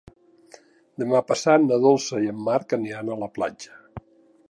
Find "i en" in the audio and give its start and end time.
2.25-2.43